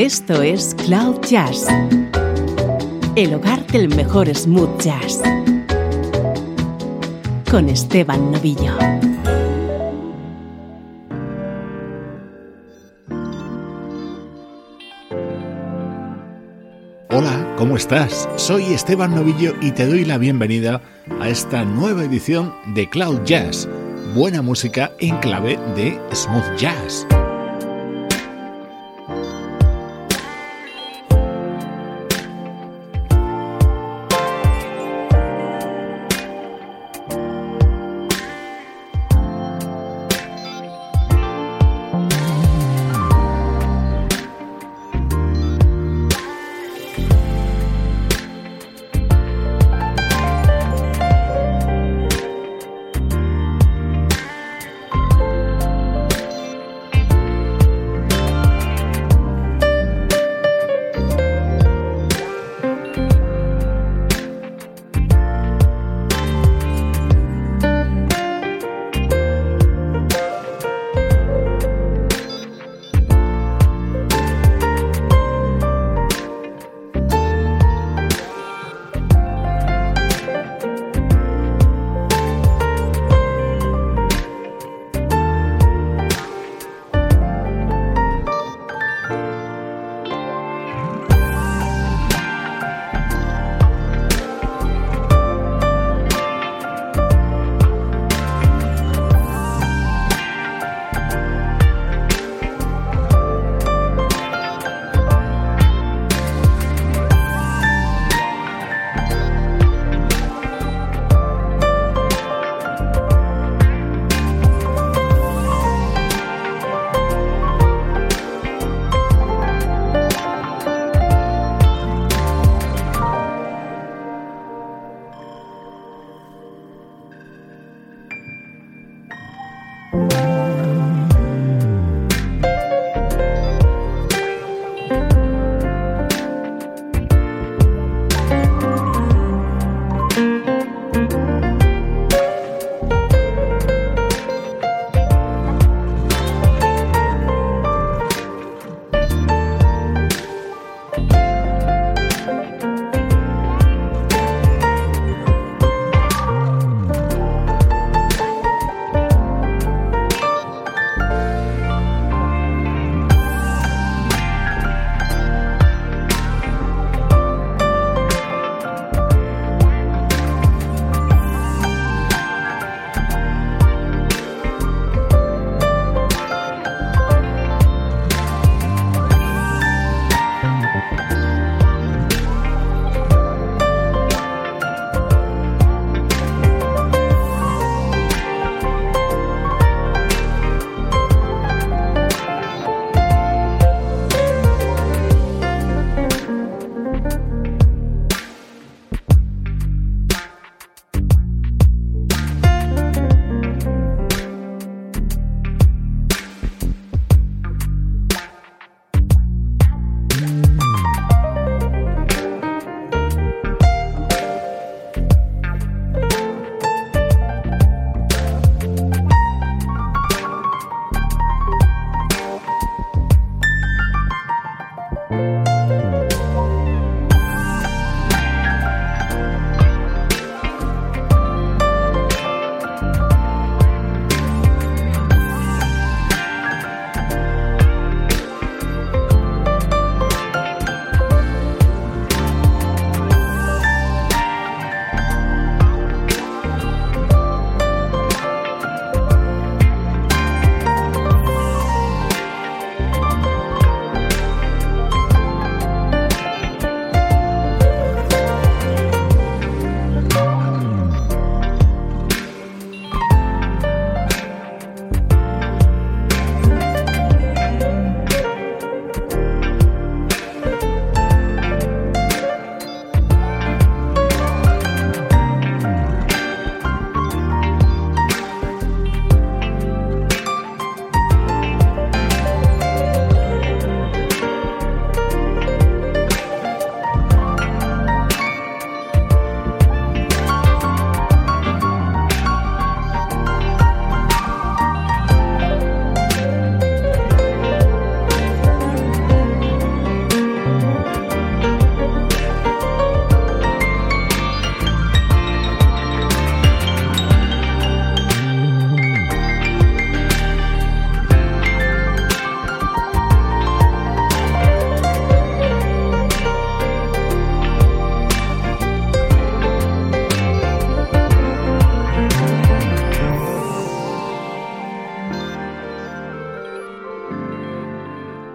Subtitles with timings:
[0.00, 1.66] Esto es Cloud Jazz,
[3.16, 5.20] el hogar del mejor smooth jazz,
[7.50, 8.78] con Esteban Novillo.
[17.10, 18.26] Hola, ¿cómo estás?
[18.36, 20.80] Soy Esteban Novillo y te doy la bienvenida
[21.20, 23.68] a esta nueva edición de Cloud Jazz,
[24.14, 27.06] buena música en clave de smooth jazz.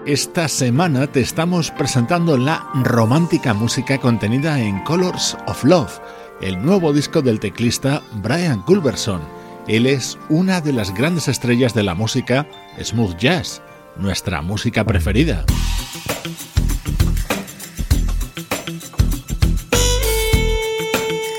[0.06, 6.00] Esta semana te estamos presentando la romántica música contenida en Colors of Love,
[6.42, 9.20] el nuevo disco del teclista Brian Culberson.
[9.68, 12.48] Él es una de las grandes estrellas de la música
[12.80, 13.64] smooth jazz,
[13.96, 15.44] nuestra música preferida.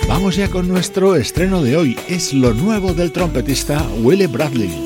[0.08, 1.96] Vamos ya con nuestro estreno de hoy.
[2.08, 4.85] Es lo nuevo del trompetista Willie Bradley.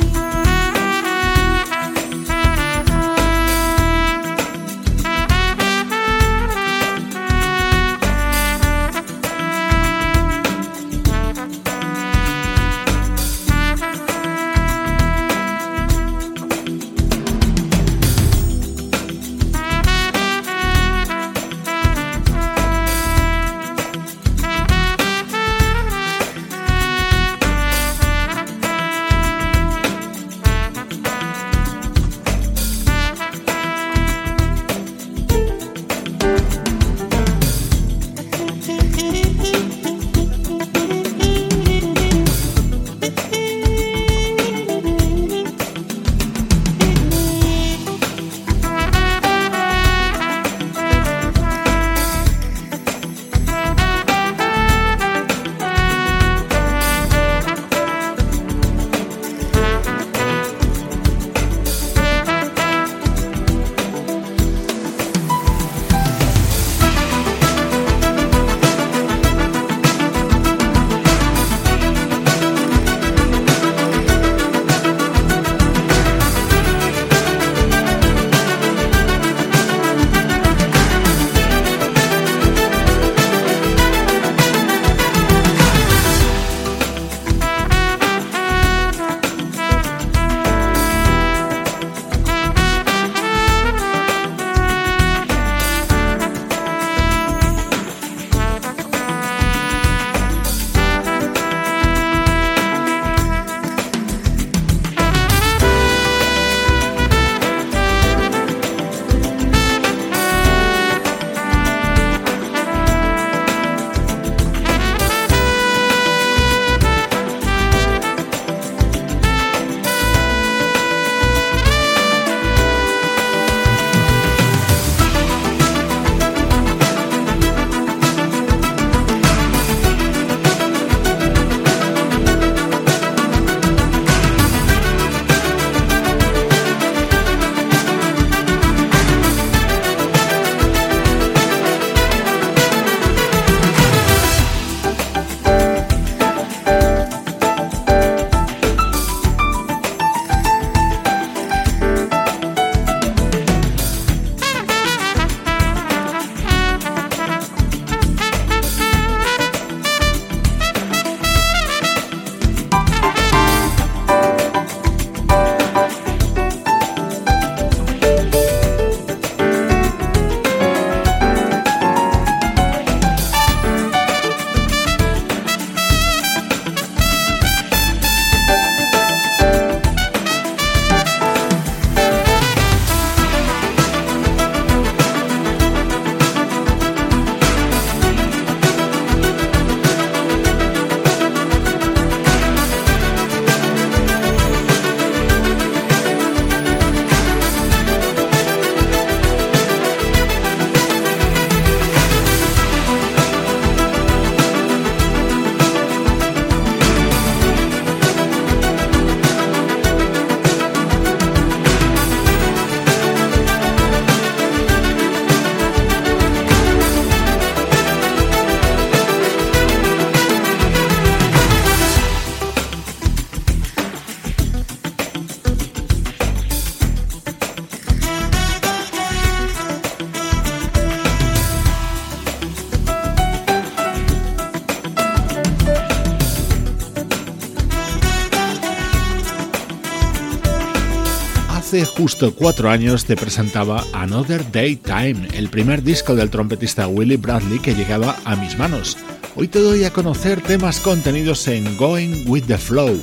[242.00, 247.74] Justo cuatro años te presentaba Another Daytime, el primer disco del trompetista Willie Bradley que
[247.74, 248.96] llegaba a mis manos.
[249.36, 252.98] Hoy te doy a conocer temas contenidos en Going with the Flow.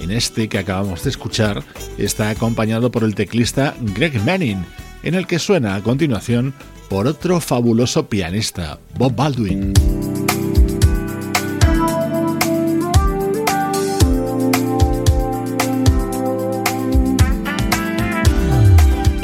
[0.00, 1.64] En este que acabamos de escuchar
[1.98, 4.64] está acompañado por el teclista Greg Manning,
[5.02, 6.54] en el que suena a continuación
[6.88, 9.72] por otro fabuloso pianista, Bob Baldwin.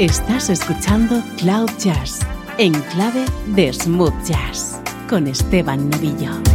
[0.03, 2.19] Estás escuchando Cloud Jazz
[2.57, 3.23] en clave
[3.55, 6.52] de smooth jazz con Esteban Novillo.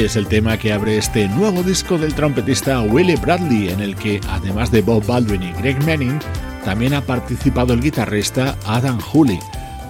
[0.00, 4.18] Es el tema que abre este nuevo disco del trompetista Willie Bradley, en el que,
[4.30, 6.18] además de Bob Baldwin y Greg Manning,
[6.64, 9.38] también ha participado el guitarrista Adam Hooley.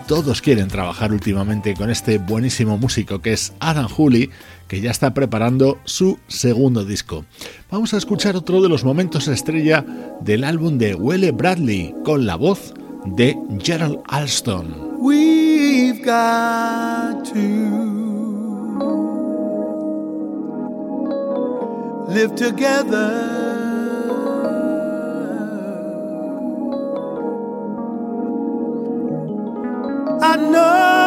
[0.09, 4.31] Todos quieren trabajar últimamente con este buenísimo músico que es Adam Hooley,
[4.67, 7.25] que ya está preparando su segundo disco.
[7.71, 9.87] Vamos a escuchar otro de los momentos estrella
[10.21, 12.75] del álbum de Willie Bradley, con la voz
[13.07, 14.91] de Gerald Alston.
[22.11, 23.09] Live together.
[30.23, 31.00] I know,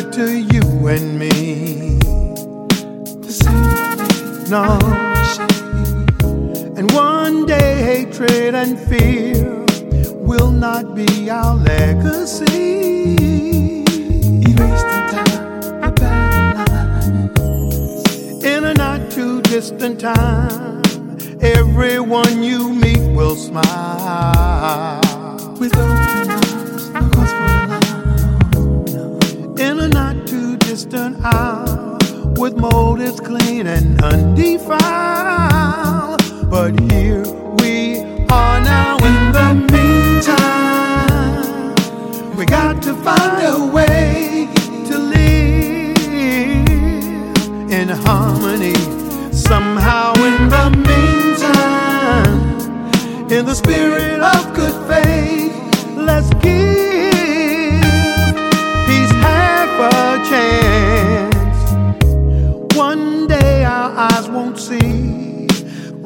[0.00, 1.98] to you and me.
[3.28, 4.50] Thing.
[4.50, 4.78] No.
[6.76, 9.64] And one day hatred and fear
[10.14, 13.14] will not be our legacy.
[14.50, 17.36] Erase the time, bad.
[18.44, 20.82] In a not too distant time,
[21.40, 25.00] everyone you meet will smile.
[25.58, 26.31] With open
[30.72, 31.98] distant hour,
[32.38, 34.80] with motives clean and undefiled.
[36.48, 37.24] But here
[37.60, 38.00] we
[38.30, 40.34] are now in the meantime.
[42.38, 44.48] We got to find a way
[44.88, 45.98] to live
[47.70, 48.74] in harmony.
[49.30, 52.40] Somehow in the meantime,
[53.30, 54.81] in the spirit of good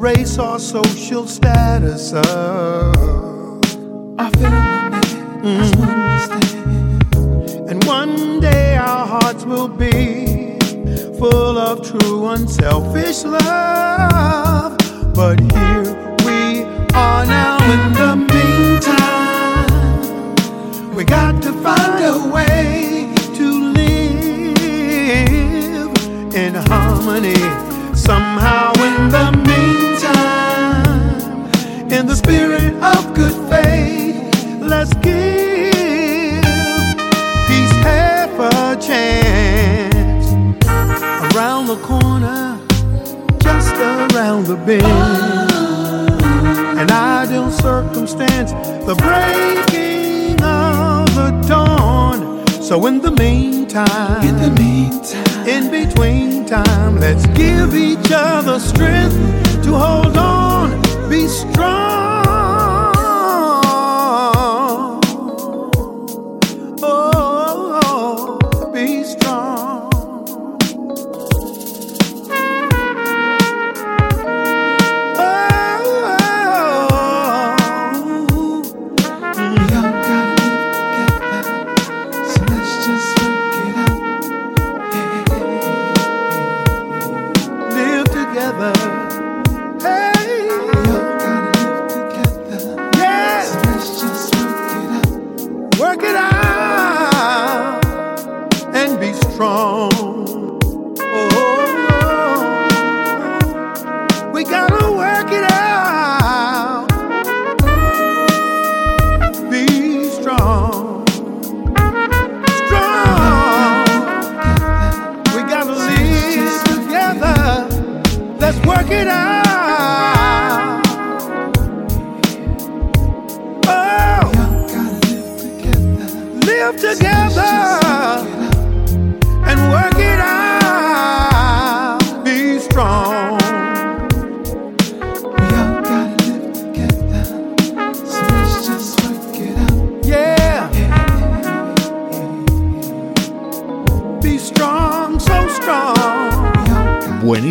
[0.07, 2.13] race or social status.
[2.13, 2.23] Of
[4.41, 5.51] man, that's one we
[7.69, 10.57] and one day our hearts will be
[11.19, 14.77] full of true unselfish love.
[15.13, 15.83] But here
[16.27, 16.39] we
[17.05, 19.73] are now in the meantime.
[20.95, 23.45] We got to find a way to
[23.79, 23.95] live
[26.43, 27.41] in harmony.
[28.09, 28.56] Somehow
[44.27, 44.83] around the bend,
[46.77, 48.51] an ideal circumstance,
[48.85, 52.45] the breaking of the dawn.
[52.61, 59.15] So in the meantime, In the meantime, in between time, let's give each other strength
[59.63, 61.76] to hold on, be strong.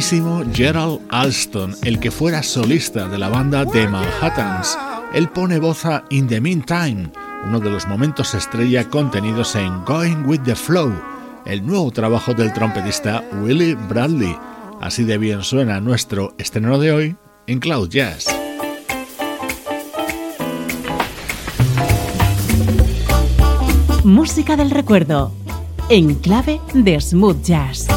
[0.08, 4.78] Buenísimo Gerald Alston, el que fuera solista de la banda The Manhattans.
[5.12, 7.10] Él pone voz a In the Meantime,
[7.44, 10.92] uno de los momentos estrella contenidos en Going with the Flow,
[11.44, 14.36] el nuevo trabajo del trompetista Willie Bradley.
[14.80, 17.16] Así de bien suena nuestro estreno de hoy
[17.48, 18.26] en Cloud Jazz.
[24.04, 25.32] Música del recuerdo,
[25.88, 27.88] en clave de smooth jazz.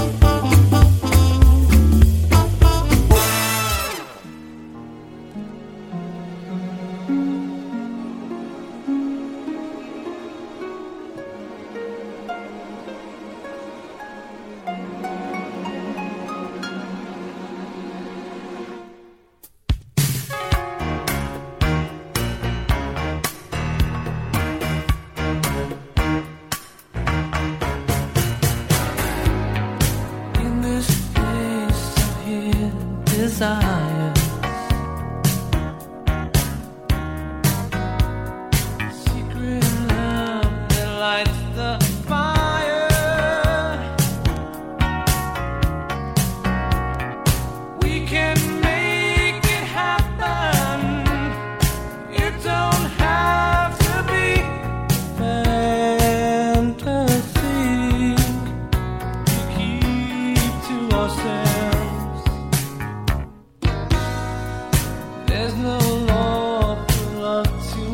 [67.60, 67.89] to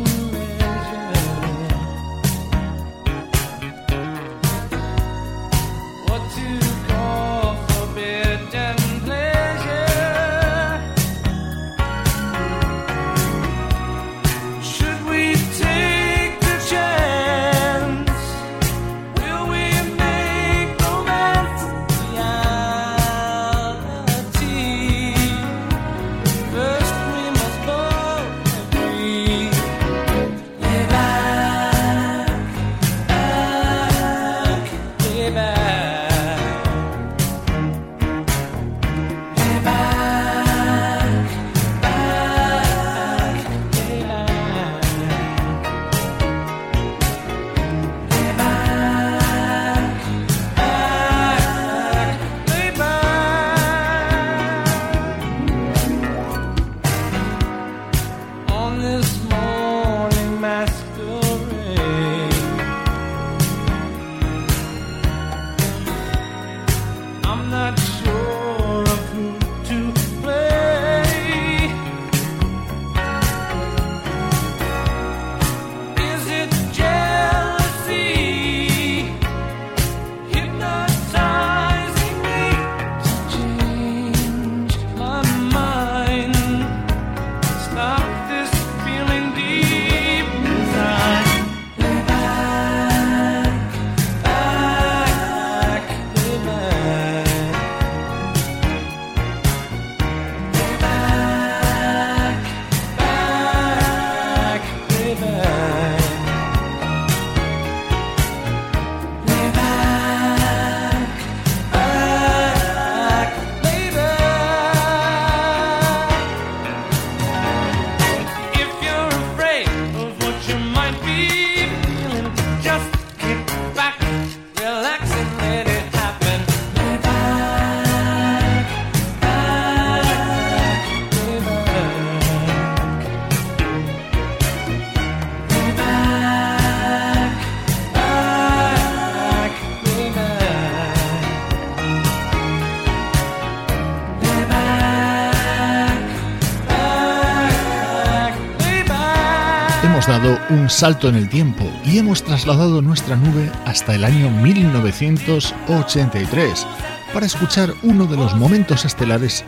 [150.70, 156.68] salto en el tiempo y hemos trasladado nuestra nube hasta el año 1983
[157.14, 159.44] para escuchar uno de los momentos estelares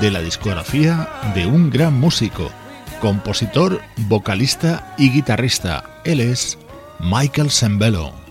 [0.00, 2.50] de la discografía de un gran músico,
[3.00, 5.84] compositor, vocalista y guitarrista.
[6.04, 6.58] Él es
[7.00, 8.21] Michael Sembello.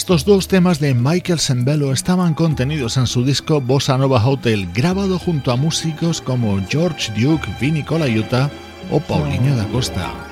[0.00, 5.18] Estos dos temas de Michael Sembello estaban contenidos en su disco Bossa Nova Hotel, grabado
[5.18, 8.50] junto a músicos como George Duke, Vinny Colaiuta
[8.90, 10.29] o Paulinho da Costa.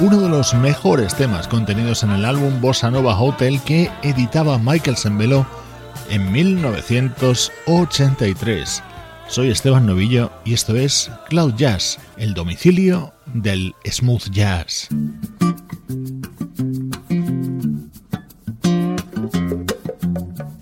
[0.00, 4.96] Uno de los mejores temas contenidos en el álbum Bossa Nova Hotel que editaba Michael
[4.96, 5.46] Sembello
[6.10, 8.82] en 1983.
[9.28, 14.88] Soy Esteban Novillo y esto es Cloud Jazz, el domicilio del smooth jazz.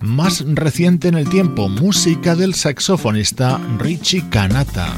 [0.01, 4.95] Más reciente en el tiempo, música del saxofonista Richie Kanata.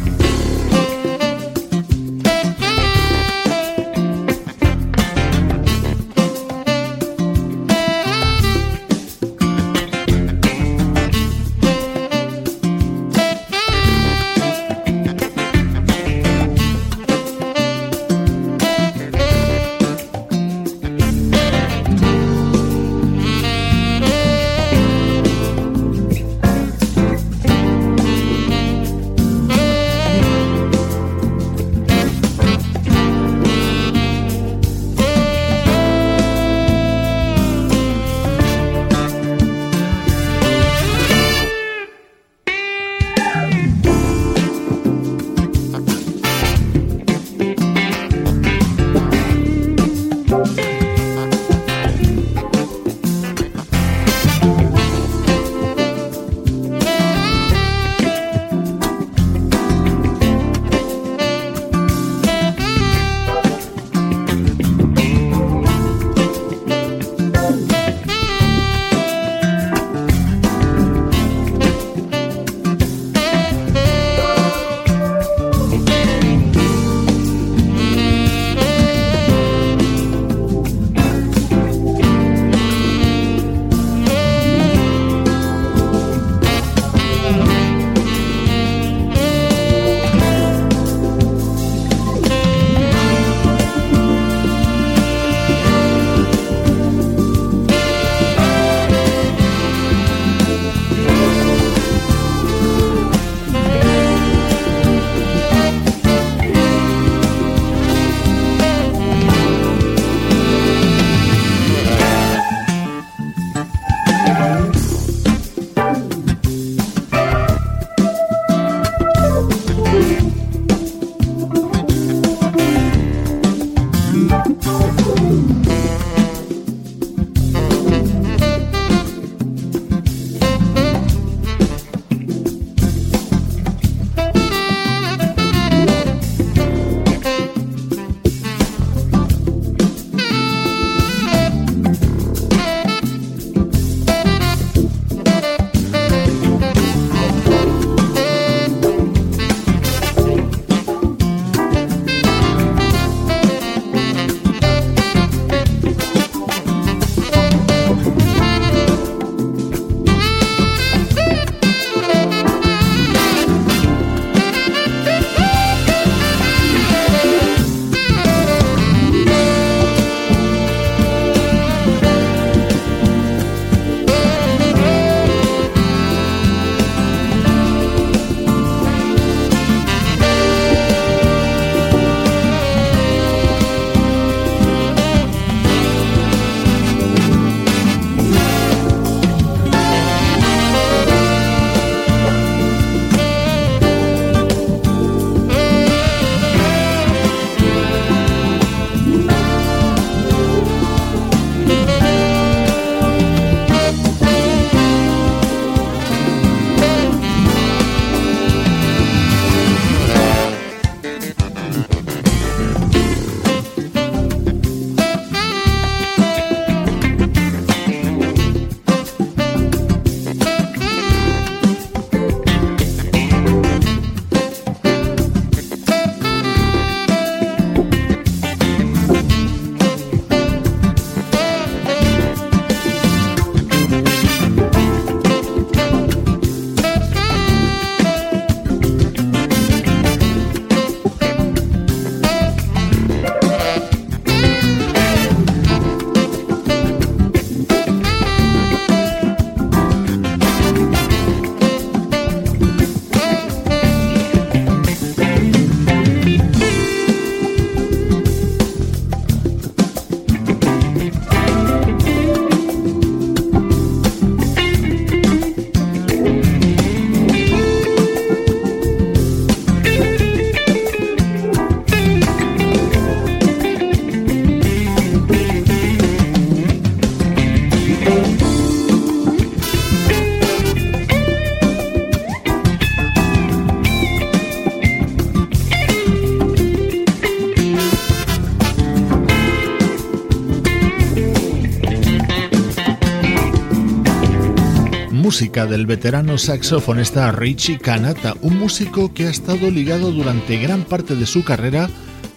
[295.35, 301.17] Música del veterano saxofonista Richie Kanata, un músico que ha estado ligado durante gran parte
[301.17, 301.90] de su carrera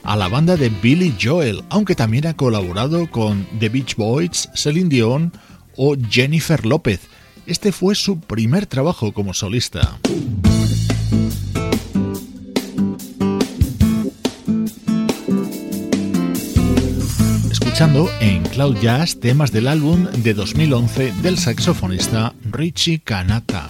[0.04, 4.90] a la banda de Billy Joel, aunque también ha colaborado con The Beach Boys, Celine
[4.90, 5.32] Dion
[5.76, 7.02] o Jennifer López.
[7.46, 10.00] Este fue su primer trabajo como solista.
[17.78, 23.68] Escuchando en Cloud Jazz temas del álbum de 2011 del saxofonista Richie Kanata.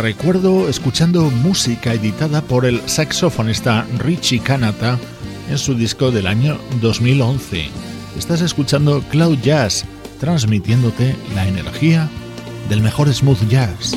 [0.00, 4.98] Recuerdo escuchando música editada por el saxofonista Richie Kanata
[5.50, 7.68] en su disco del año 2011.
[8.16, 9.84] Estás escuchando Cloud Jazz,
[10.18, 12.08] transmitiéndote la energía
[12.68, 13.96] del mejor smooth jazz.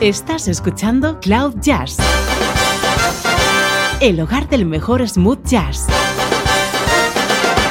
[0.00, 1.96] Estás escuchando Cloud Jazz,
[4.00, 5.86] el hogar del mejor smooth jazz.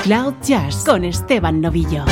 [0.04, 2.04] Cloud Jazz con Esteban Novillo.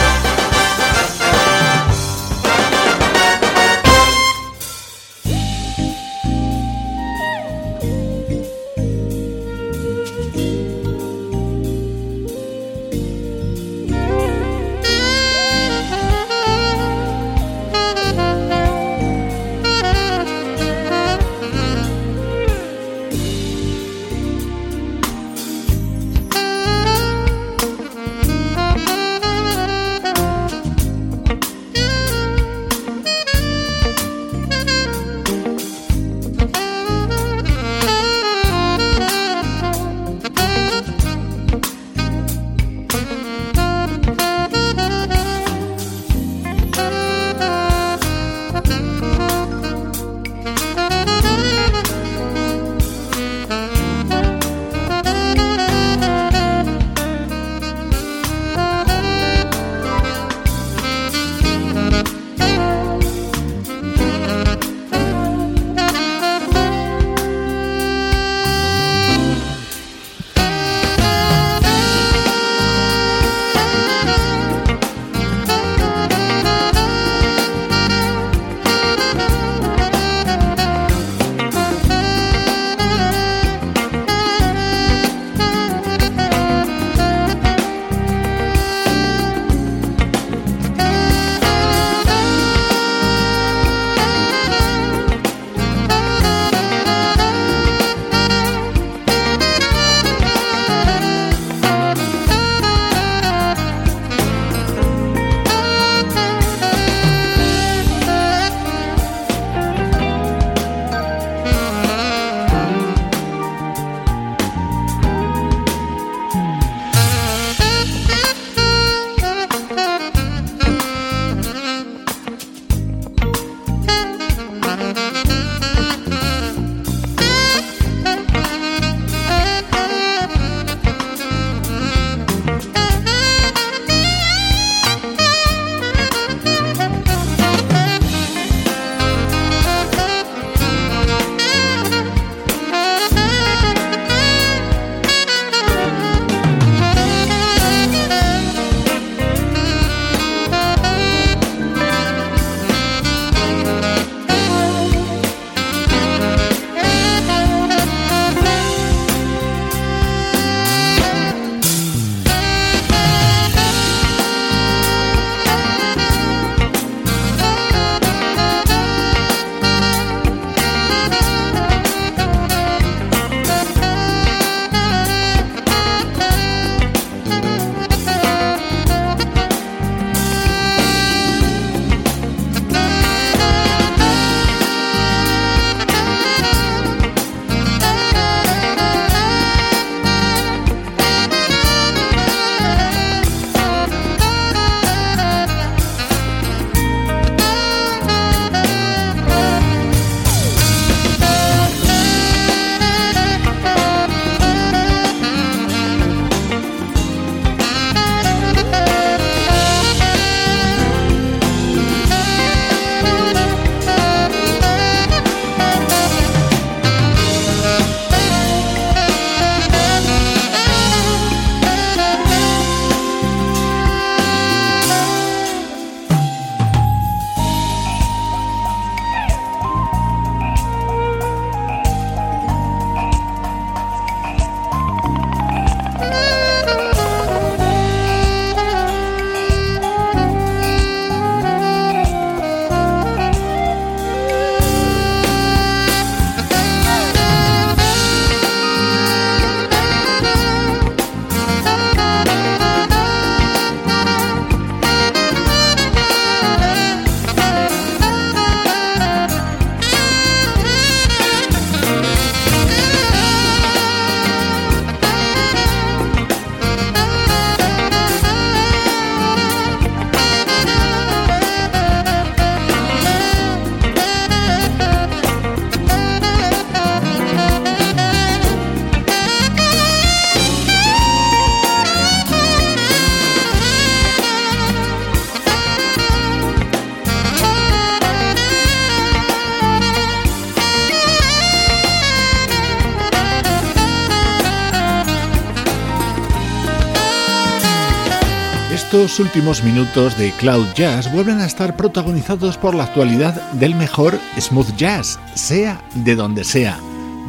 [299.15, 304.19] Estos últimos minutos de Cloud Jazz vuelven a estar protagonizados por la actualidad del mejor
[304.37, 306.77] smooth jazz, sea de donde sea.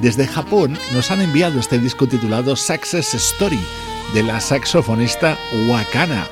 [0.02, 3.60] Desde Japón nos han enviado este disco titulado Success Story
[4.14, 6.26] de la saxofonista Wakana,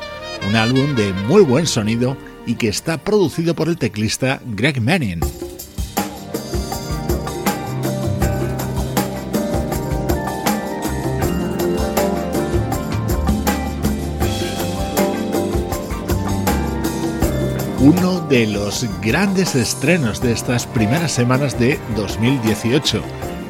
[0.48, 5.20] un álbum de muy buen sonido y que está producido por el teclista Greg Manning.
[17.84, 23.02] Uno de los grandes estrenos de estas primeras semanas de 2018.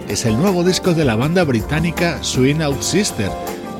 [0.09, 3.30] Es el nuevo disco de la banda británica Swing Out Sister,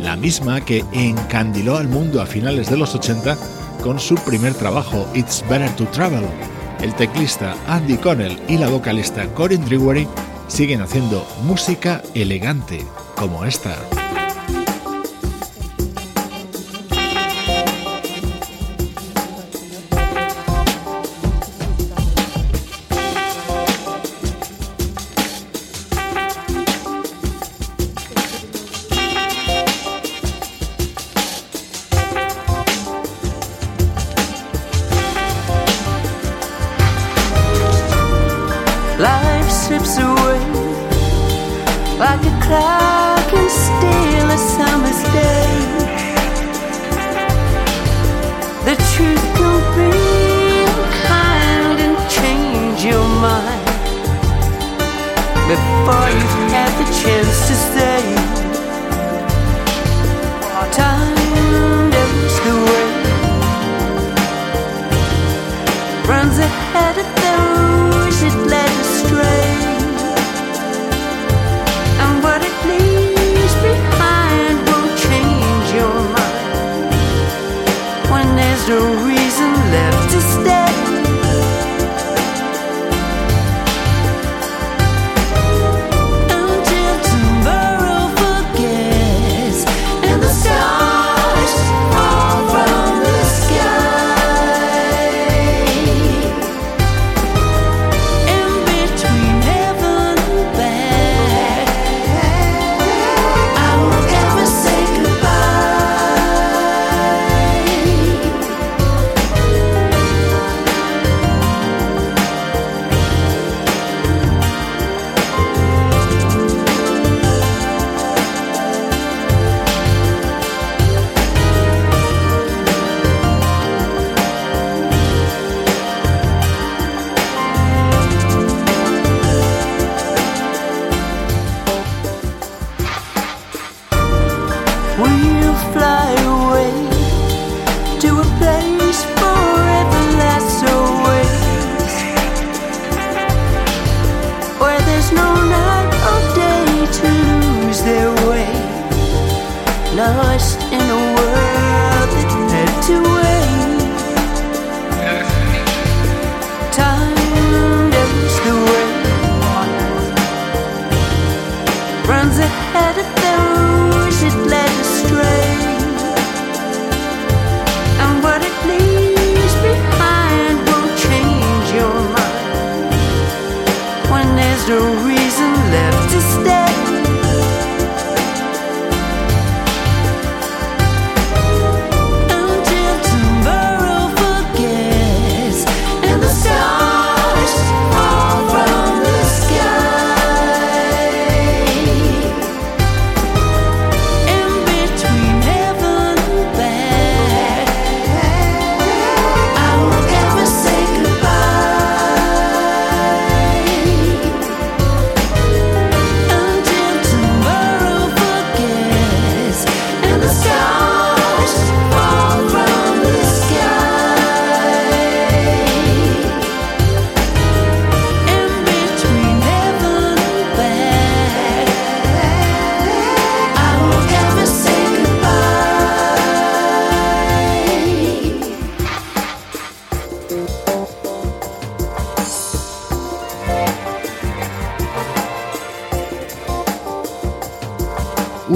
[0.01, 3.37] la misma que encandiló al mundo a finales de los 80
[3.83, 6.25] con su primer trabajo, It's Better to Travel.
[6.81, 10.07] El teclista Andy Connell y la vocalista Corinne Drewery
[10.47, 12.87] siguen haciendo música elegante
[13.17, 13.77] como esta.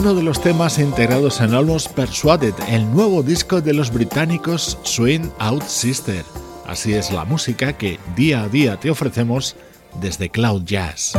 [0.09, 5.29] Uno de los temas integrados en Almost Persuaded, el nuevo disco de los británicos Swing
[5.39, 6.25] Out Sister.
[6.67, 9.55] Así es la música que día a día te ofrecemos
[10.01, 11.13] desde Cloud Jazz.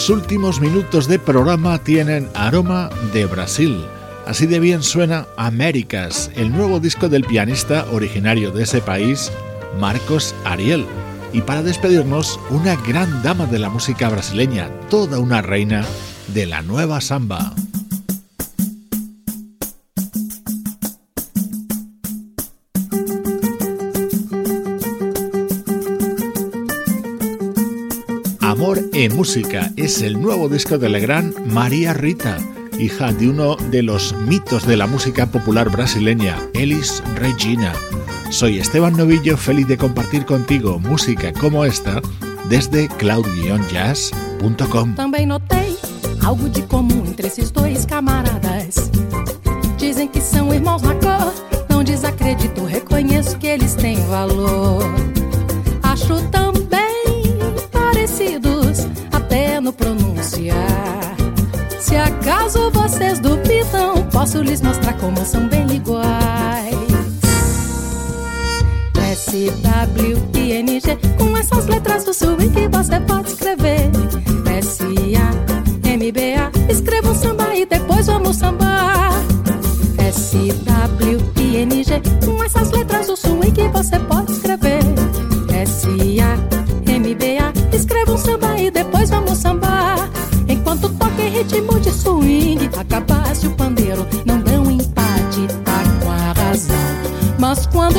[0.00, 3.84] Los últimos minutos de programa tienen aroma de Brasil.
[4.26, 9.30] Así de bien suena Américas, el nuevo disco del pianista originario de ese país,
[9.78, 10.86] Marcos Ariel.
[11.34, 15.84] Y para despedirnos, una gran dama de la música brasileña, toda una reina
[16.28, 17.52] de la nueva samba.
[29.20, 32.38] Música es el nuevo disco de la gran María Rita,
[32.78, 37.74] hija de uno de los mitos de la música popular brasileña, Elis Regina.
[38.30, 42.00] Soy Esteban Novillo, feliz de compartir contigo música como esta
[42.48, 44.94] desde cloud-jazz.com.
[44.94, 45.76] Também notei
[46.24, 48.90] algo de comum entre esses dois camaradas.
[49.76, 51.34] Dizem que são irmãos na cor,
[51.68, 54.99] não desacredito, reconheço que eles têm valor.
[62.50, 66.74] Acaso vocês duvidam, posso lhes mostrar como são bem iguais.
[69.12, 73.90] S, W, I, N, G Com essas letras do swing que você pode escrever
[74.58, 79.12] S, A, M, B, A Escreva um samba e depois vamos sambar
[79.98, 80.36] S,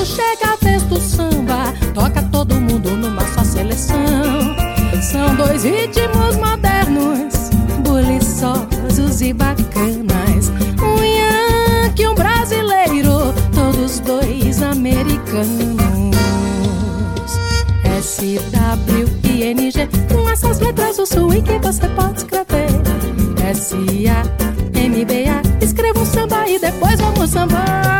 [0.01, 3.95] quando chega a vez do samba, toca todo mundo numa só seleção.
[4.99, 7.51] São dois ritmos modernos,
[7.83, 10.49] buliçosos e bacanas.
[10.81, 15.81] Um yankee um brasileiro, todos dois americanos.
[17.83, 22.69] S, W, I, N, G, com essas letras do swing que você pode escrever.
[23.47, 23.75] S,
[24.07, 27.90] A, M, B, A, escreva um samba e depois vamos sambar.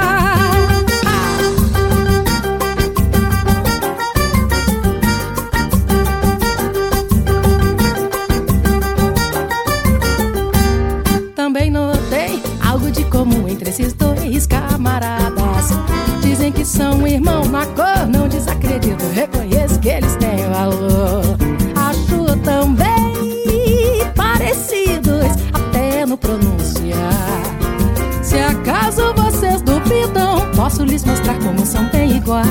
[30.72, 32.48] Posso lhes mostrar como são bem iguais.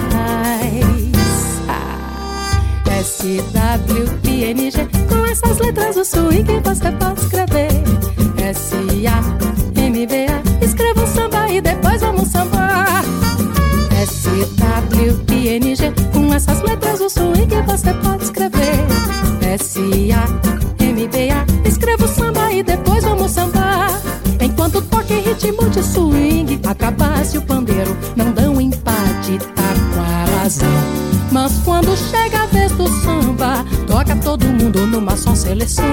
[2.86, 7.70] S, W, I, N, G Com essas letras do swing você pode escrever.
[8.36, 8.74] S,
[9.06, 13.02] A, M, B, A Escreva um samba e depois vamos sambar.
[14.02, 18.74] S, W, I, N, G Com essas letras do swing você pode escrever.
[19.40, 19.78] S,
[20.12, 23.98] A, M, B, A Escreva o samba e depois vamos sambar.
[24.42, 30.40] Enquanto toca em ritmo de swing Acabasse o pandeiro Não dão empate, tá com a
[30.40, 35.84] razão mas quando chega a vez do samba, toca todo mundo numa só seleção.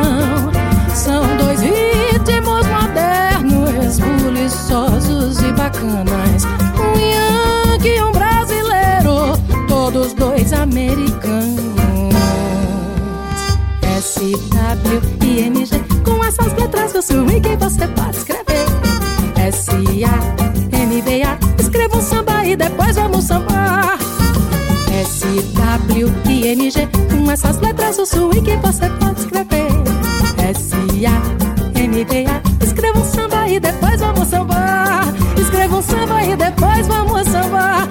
[0.95, 6.43] São dois ritmos modernos, buliçosos e bacanas.
[6.75, 11.77] Um yankee e um brasileiro, todos dois americanos.
[13.83, 18.26] S, W, I, N, G, com essas letras do swing você pode
[25.35, 29.67] S-W-I-N-G Com essas letras o swing que você pode escrever.
[30.49, 35.03] S-A-M-B-A Escreva um samba e depois vamos sambar.
[35.39, 37.86] Escreva um samba e depois vamos sambar.